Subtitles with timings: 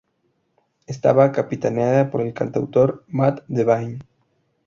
[0.87, 3.99] Estaba capitaneada por el cantautor Mat Devine.